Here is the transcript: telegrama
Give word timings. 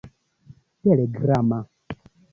telegrama 0.81 1.59